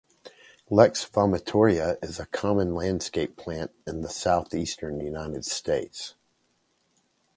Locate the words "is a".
2.03-2.25